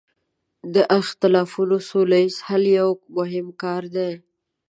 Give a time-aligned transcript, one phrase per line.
[0.73, 4.11] د اختلافونو سوله ییز حل یو مهم کار دی.